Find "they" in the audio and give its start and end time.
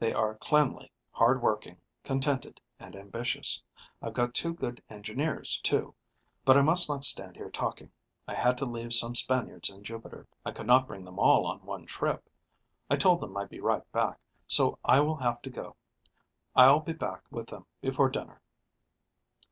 0.00-0.12